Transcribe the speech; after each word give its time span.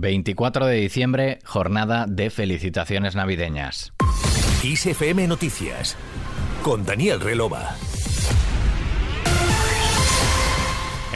24 0.00 0.66
de 0.66 0.76
diciembre, 0.76 1.38
jornada 1.44 2.06
de 2.08 2.30
felicitaciones 2.30 3.14
navideñas. 3.14 3.92
ISFM 4.62 5.26
Noticias 5.28 5.96
con 6.62 6.86
Daniel 6.86 7.20
Relova. 7.20 7.76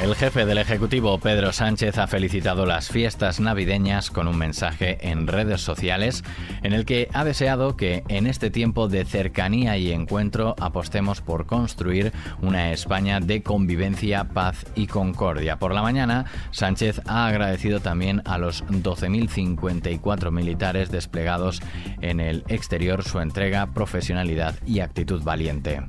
El 0.03 0.15
jefe 0.15 0.47
del 0.47 0.59
Ejecutivo, 0.59 1.19
Pedro 1.19 1.53
Sánchez, 1.53 1.99
ha 1.99 2.07
felicitado 2.07 2.67
las 2.67 2.89
fiestas 2.89 3.41
navideñas 3.41 4.13
con 4.13 4.29
un 4.29 4.39
mensaje 4.39 4.97
en 5.01 5.27
redes 5.27 5.61
sociales 5.61 6.23
en 6.63 6.73
el 6.73 6.85
que 6.85 7.09
ha 7.13 7.25
deseado 7.25 7.77
que 7.77 8.05
en 8.09 8.29
este 8.29 8.51
tiempo 8.51 8.87
de 8.87 9.05
cercanía 9.05 9.77
y 9.77 9.91
encuentro 9.91 10.55
apostemos 10.61 11.21
por 11.21 11.47
construir 11.47 12.13
una 12.41 12.71
España 12.71 13.19
de 13.19 13.43
convivencia, 13.43 14.29
paz 14.29 14.67
y 14.77 14.87
concordia. 14.87 15.59
Por 15.59 15.75
la 15.75 15.83
mañana, 15.83 16.27
Sánchez 16.53 17.03
ha 17.07 17.27
agradecido 17.27 17.81
también 17.81 18.23
a 18.25 18.39
los 18.39 18.65
12.054 18.67 20.31
militares 20.31 20.93
desplegados 20.93 21.61
en 22.01 22.21
el 22.21 22.45
exterior 22.47 23.03
su 23.03 23.19
entrega, 23.19 23.75
profesionalidad 23.75 24.55
y 24.65 24.79
actitud 24.79 25.25
valiente. 25.25 25.83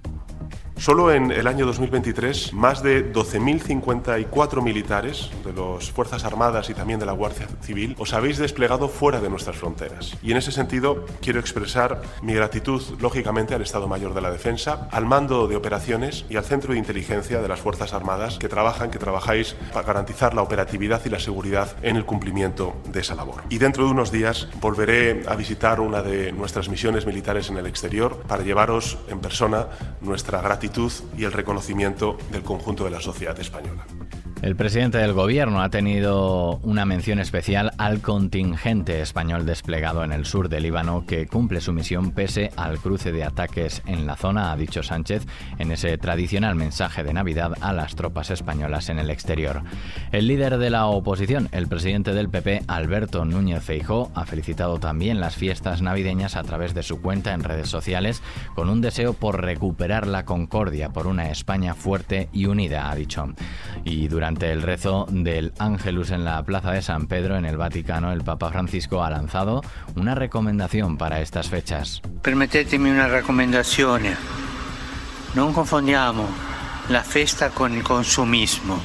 Solo 0.80 1.12
en 1.12 1.32
el 1.32 1.46
año 1.48 1.66
2023, 1.66 2.54
más 2.54 2.82
de 2.82 3.12
12.054 3.12 4.64
militares 4.64 5.30
de 5.44 5.52
las 5.52 5.92
Fuerzas 5.92 6.24
Armadas 6.24 6.70
y 6.70 6.74
también 6.74 7.02
de 7.02 7.06
la 7.06 7.12
Guardia 7.12 7.50
Civil 7.62 7.98
os 8.00 8.14
habéis 8.14 8.38
desplegado 8.38 8.88
fuera 8.88 9.20
de 9.20 9.30
nuestras 9.30 9.58
fronteras. 9.58 10.16
Y 10.24 10.32
en 10.32 10.38
ese 10.38 10.54
sentido, 10.54 11.06
quiero 11.22 11.42
expresar 11.42 12.02
mi 12.22 12.34
gratitud, 12.34 12.82
lógicamente, 13.02 13.54
al 13.54 13.62
Estado 13.62 13.90
Mayor 13.90 14.14
de 14.14 14.22
la 14.22 14.32
Defensa, 14.32 14.88
al 14.92 15.06
mando 15.06 15.50
de 15.50 15.58
operaciones 15.58 16.24
y 16.30 16.38
al 16.38 16.46
Centro 16.46 16.72
de 16.72 16.80
Inteligencia 16.80 17.42
de 17.42 17.50
las 17.50 17.60
Fuerzas 17.60 17.92
Armadas 17.92 18.38
que 18.38 18.48
trabajan, 18.48 18.90
que 18.90 19.00
trabajáis 19.00 19.58
para 19.74 19.86
garantizar 19.86 20.34
la 20.34 20.44
operatividad 20.44 21.02
y 21.06 21.10
la 21.10 21.20
seguridad 21.20 21.76
en 21.82 21.98
el 21.98 22.06
cumplimiento 22.06 22.74
de 22.90 23.02
esa 23.02 23.16
labor. 23.16 23.44
Y 23.50 23.58
dentro 23.58 23.84
de 23.84 23.92
unos 23.92 24.14
días 24.14 24.48
volveré 24.62 25.24
a 25.28 25.36
visitar 25.36 25.82
una 25.82 26.02
de 26.02 26.32
nuestras 26.32 26.70
misiones 26.70 27.06
militares 27.06 27.50
en 27.50 27.58
el 27.58 27.68
exterior 27.68 28.24
para 28.30 28.44
llevaros 28.44 28.98
en 29.10 29.20
persona 29.20 29.68
nuestra 30.00 30.42
gratitud 30.42 30.69
y 31.18 31.24
el 31.24 31.32
reconocimiento 31.32 32.18
del 32.32 32.44
conjunto 32.44 32.84
de 32.84 32.92
la 32.92 33.02
sociedad 33.02 33.40
española. 33.40 33.86
El 34.42 34.56
presidente 34.56 34.98
del 35.00 35.12
gobierno 35.12 35.62
ha 35.62 35.70
tenido 35.70 36.62
una 36.64 36.86
mención 36.86 37.20
especial 37.20 37.74
al 37.78 38.00
contingente 38.00 39.02
español 39.02 39.46
desplegado 39.46 40.02
en 40.06 40.14
el 40.14 40.26
sur 40.26 40.48
del 40.48 40.64
Líbano 40.64 41.04
que 41.06 41.28
cumple 41.28 41.60
su 41.60 41.74
misión 41.74 42.12
pese 42.12 42.50
al 42.56 42.80
cruce 42.80 43.12
de 43.12 43.26
ataques 43.26 43.82
en 43.86 44.08
la 44.08 44.16
zona, 44.16 44.54
ha 44.54 44.56
dicho 44.56 44.82
Sánchez 44.82 45.26
en 45.58 45.74
ese 45.74 45.98
tradicional 45.98 46.56
mensaje 46.56 47.04
de 47.04 47.12
Navidad 47.12 47.52
a 47.60 47.74
las 47.74 47.96
tropas 47.96 48.32
españolas 48.32 48.88
en 48.88 49.00
el 49.00 49.10
exterior. 49.10 49.62
El 50.14 50.28
líder 50.28 50.58
de 50.58 50.70
la 50.70 50.86
oposición, 50.86 51.50
el 51.52 51.68
presidente 51.68 52.14
del 52.14 52.30
PP, 52.30 52.62
Alberto 52.68 53.26
Núñez 53.26 53.62
Feijó, 53.62 54.10
ha 54.16 54.26
felicitado 54.26 54.80
también 54.80 55.20
las 55.20 55.36
fiestas 55.36 55.82
navideñas 55.82 56.38
a 56.38 56.44
través 56.44 56.74
de 56.74 56.84
su 56.84 57.02
cuenta 57.02 57.34
en 57.34 57.44
redes 57.44 57.68
sociales 57.68 58.24
con 58.56 58.70
un 58.70 58.80
deseo 58.80 59.12
por 59.12 59.42
recuperar 59.44 60.08
la 60.08 60.24
concordia 60.24 60.92
por 60.92 61.08
una 61.08 61.30
España 61.30 61.74
fuerte 61.74 62.30
y 62.32 62.46
unida, 62.46 62.90
ha 62.90 62.96
dicho. 62.96 63.28
Y 63.84 64.08
durante 64.08 64.29
durante 64.30 64.52
el 64.52 64.62
rezo 64.62 65.08
del 65.10 65.54
Ángelus 65.58 66.12
en 66.12 66.24
la 66.24 66.44
Plaza 66.44 66.72
de 66.72 66.84
San 66.84 67.08
Pedro 67.08 67.36
en 67.36 67.46
el 67.46 67.58
Vaticano, 67.58 68.12
el 68.12 68.24
Papa 68.24 68.52
Francisco 68.52 69.04
ha 69.04 69.10
lanzado 69.10 69.64
una 69.96 70.14
recomendación 70.14 71.00
para 71.00 71.20
estas 71.20 71.50
fechas. 71.50 72.00
Una 72.24 73.08
recomendación. 73.08 74.04
No 75.34 75.52
confundamos 75.52 76.30
la 76.90 77.04
fiesta 77.04 77.50
con 77.50 77.74
el 77.74 77.82
consumismo. 77.82 78.80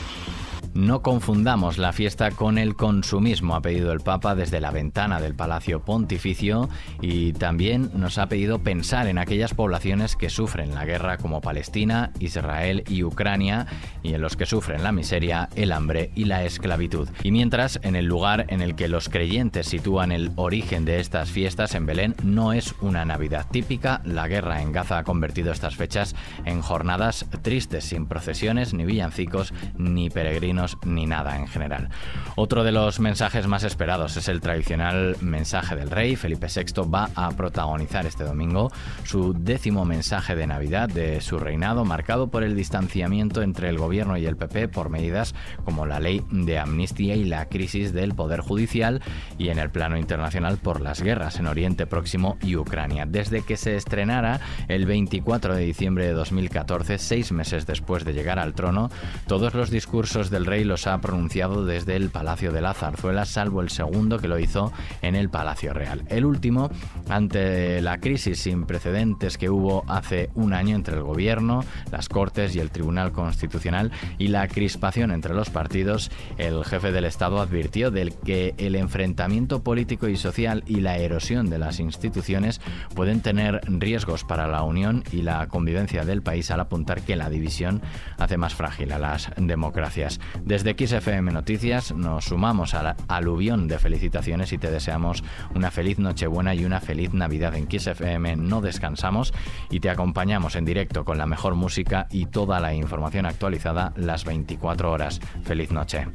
No 0.74 1.02
confundamos 1.02 1.78
la 1.78 1.92
fiesta 1.92 2.32
con 2.32 2.58
el 2.58 2.74
consumismo, 2.74 3.54
ha 3.54 3.62
pedido 3.62 3.92
el 3.92 4.00
Papa 4.00 4.34
desde 4.34 4.58
la 4.58 4.72
ventana 4.72 5.20
del 5.20 5.36
Palacio 5.36 5.84
Pontificio 5.84 6.68
y 7.00 7.32
también 7.32 7.92
nos 7.94 8.18
ha 8.18 8.26
pedido 8.26 8.58
pensar 8.58 9.06
en 9.06 9.18
aquellas 9.18 9.54
poblaciones 9.54 10.16
que 10.16 10.30
sufren 10.30 10.74
la 10.74 10.84
guerra 10.84 11.16
como 11.18 11.40
Palestina, 11.40 12.10
Israel 12.18 12.82
y 12.88 13.04
Ucrania 13.04 13.68
y 14.02 14.14
en 14.14 14.20
los 14.20 14.36
que 14.36 14.46
sufren 14.46 14.82
la 14.82 14.90
miseria, 14.90 15.48
el 15.54 15.70
hambre 15.70 16.10
y 16.16 16.24
la 16.24 16.42
esclavitud. 16.42 17.08
Y 17.22 17.30
mientras, 17.30 17.78
en 17.84 17.94
el 17.94 18.06
lugar 18.06 18.46
en 18.48 18.60
el 18.60 18.74
que 18.74 18.88
los 18.88 19.08
creyentes 19.08 19.68
sitúan 19.68 20.10
el 20.10 20.32
origen 20.34 20.84
de 20.84 20.98
estas 20.98 21.30
fiestas 21.30 21.76
en 21.76 21.86
Belén 21.86 22.16
no 22.24 22.52
es 22.52 22.74
una 22.80 23.04
Navidad 23.04 23.46
típica, 23.48 24.02
la 24.04 24.26
guerra 24.26 24.60
en 24.60 24.72
Gaza 24.72 24.98
ha 24.98 25.04
convertido 25.04 25.52
estas 25.52 25.76
fechas 25.76 26.16
en 26.44 26.62
jornadas 26.62 27.26
tristes, 27.42 27.84
sin 27.84 28.06
procesiones, 28.06 28.74
ni 28.74 28.84
villancicos, 28.84 29.54
ni 29.78 30.10
peregrinos 30.10 30.63
ni 30.84 31.06
nada 31.06 31.36
en 31.36 31.46
general. 31.46 31.88
Otro 32.36 32.64
de 32.64 32.72
los 32.72 33.00
mensajes 33.00 33.46
más 33.46 33.64
esperados 33.64 34.16
es 34.16 34.28
el 34.28 34.40
tradicional 34.40 35.16
mensaje 35.20 35.76
del 35.76 35.90
rey. 35.90 36.16
Felipe 36.16 36.48
VI 36.54 36.82
va 36.90 37.10
a 37.14 37.30
protagonizar 37.30 38.06
este 38.06 38.24
domingo 38.24 38.72
su 39.04 39.34
décimo 39.34 39.84
mensaje 39.84 40.34
de 40.34 40.46
Navidad 40.46 40.88
de 40.88 41.20
su 41.20 41.38
reinado, 41.38 41.84
marcado 41.84 42.28
por 42.28 42.42
el 42.42 42.56
distanciamiento 42.56 43.42
entre 43.42 43.68
el 43.68 43.78
gobierno 43.78 44.16
y 44.16 44.26
el 44.26 44.36
PP 44.36 44.68
por 44.68 44.90
medidas 44.90 45.34
como 45.64 45.86
la 45.86 46.00
ley 46.00 46.24
de 46.30 46.58
amnistía 46.58 47.14
y 47.14 47.24
la 47.24 47.46
crisis 47.46 47.92
del 47.92 48.14
poder 48.14 48.40
judicial 48.40 49.02
y 49.38 49.48
en 49.48 49.58
el 49.58 49.70
plano 49.70 49.96
internacional 49.96 50.58
por 50.58 50.80
las 50.80 51.02
guerras 51.02 51.38
en 51.38 51.46
Oriente 51.46 51.86
Próximo 51.86 52.36
y 52.42 52.56
Ucrania. 52.56 53.06
Desde 53.06 53.42
que 53.42 53.56
se 53.56 53.76
estrenara 53.76 54.40
el 54.68 54.86
24 54.86 55.54
de 55.54 55.64
diciembre 55.64 56.06
de 56.06 56.12
2014, 56.12 56.98
seis 56.98 57.32
meses 57.32 57.66
después 57.66 58.04
de 58.04 58.12
llegar 58.12 58.38
al 58.38 58.54
trono, 58.54 58.90
todos 59.26 59.54
los 59.54 59.70
discursos 59.70 60.30
del 60.30 60.46
rey 60.54 60.62
los 60.62 60.86
ha 60.86 61.00
pronunciado 61.00 61.64
desde 61.64 61.96
el 61.96 62.10
Palacio 62.10 62.52
de 62.52 62.60
la 62.60 62.74
Zarzuela, 62.74 63.24
salvo 63.24 63.60
el 63.60 63.70
segundo 63.70 64.20
que 64.20 64.28
lo 64.28 64.38
hizo 64.38 64.72
en 65.02 65.16
el 65.16 65.28
Palacio 65.28 65.72
Real. 65.72 66.04
El 66.08 66.24
último, 66.24 66.70
ante 67.08 67.80
la 67.80 67.98
crisis 67.98 68.38
sin 68.38 68.64
precedentes 68.64 69.36
que 69.36 69.50
hubo 69.50 69.82
hace 69.88 70.30
un 70.34 70.52
año 70.52 70.76
entre 70.76 70.94
el 70.94 71.02
Gobierno, 71.02 71.64
las 71.90 72.08
Cortes 72.08 72.54
y 72.54 72.60
el 72.60 72.70
Tribunal 72.70 73.10
Constitucional 73.10 73.90
y 74.16 74.28
la 74.28 74.46
crispación 74.46 75.10
entre 75.10 75.34
los 75.34 75.50
partidos, 75.50 76.12
el 76.38 76.64
jefe 76.64 76.92
del 76.92 77.04
Estado 77.04 77.40
advirtió 77.40 77.90
del 77.90 78.14
que 78.14 78.54
el 78.56 78.76
enfrentamiento 78.76 79.64
político 79.64 80.06
y 80.06 80.16
social 80.16 80.62
y 80.68 80.82
la 80.82 80.98
erosión 80.98 81.50
de 81.50 81.58
las 81.58 81.80
instituciones 81.80 82.60
pueden 82.94 83.22
tener 83.22 83.60
riesgos 83.66 84.22
para 84.22 84.46
la 84.46 84.62
unión 84.62 85.02
y 85.10 85.22
la 85.22 85.48
convivencia 85.48 86.04
del 86.04 86.22
país 86.22 86.52
al 86.52 86.60
apuntar 86.60 87.00
que 87.02 87.16
la 87.16 87.28
división 87.28 87.82
hace 88.18 88.36
más 88.36 88.54
frágil 88.54 88.92
a 88.92 89.00
las 89.00 89.32
democracias. 89.36 90.20
Desde 90.44 90.76
XFM 90.78 91.32
Noticias 91.32 91.92
nos 91.94 92.26
sumamos 92.26 92.74
al 92.74 92.96
aluvión 93.08 93.66
de 93.66 93.78
felicitaciones 93.78 94.52
y 94.52 94.58
te 94.58 94.70
deseamos 94.70 95.24
una 95.54 95.70
feliz 95.70 95.98
Nochebuena 95.98 96.54
y 96.54 96.66
una 96.66 96.82
feliz 96.82 97.14
Navidad 97.14 97.54
en 97.54 97.66
XFM. 97.70 98.36
No 98.36 98.60
descansamos 98.60 99.32
y 99.70 99.80
te 99.80 99.88
acompañamos 99.88 100.54
en 100.56 100.66
directo 100.66 101.06
con 101.06 101.16
la 101.16 101.26
mejor 101.26 101.54
música 101.54 102.08
y 102.10 102.26
toda 102.26 102.60
la 102.60 102.74
información 102.74 103.24
actualizada 103.24 103.94
las 103.96 104.26
24 104.26 104.92
horas. 104.92 105.18
Feliz 105.44 105.72
noche. 105.72 106.08